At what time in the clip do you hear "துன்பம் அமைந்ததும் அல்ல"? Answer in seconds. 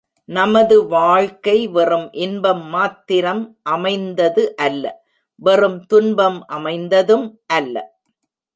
5.85-7.75